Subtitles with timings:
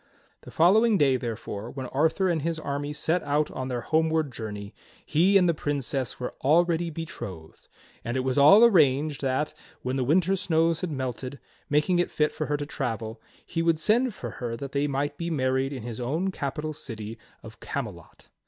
[0.41, 4.73] The following day, therefore, when Arthur and his army set out on their homeward journey,
[5.05, 7.67] he and the Princess were already betrothed;
[8.03, 9.53] and it was all arranged that,
[9.83, 13.77] when the winter snows had melted, making it fit for her to travel, he would
[13.77, 18.25] send for her that they might be married in his own capital city of Camelot.